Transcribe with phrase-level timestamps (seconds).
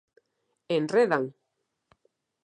[0.75, 1.25] Enredan.